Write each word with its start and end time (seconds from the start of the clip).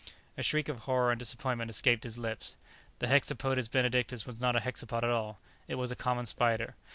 A 0.35 0.41
shriek 0.41 0.67
of 0.67 0.79
horror 0.79 1.11
and 1.11 1.19
disappointment 1.19 1.69
escaped 1.69 2.05
his 2.05 2.17
lips. 2.17 2.57
The 2.97 3.05
Hexapodes 3.05 3.69
Benedictus 3.69 4.25
was 4.25 4.41
not 4.41 4.55
a 4.55 4.59
hexapod 4.59 5.03
at 5.03 5.11
all. 5.11 5.37
It 5.67 5.75
was 5.75 5.91
a 5.91 5.95
common 5.95 6.25
spider. 6.25 6.75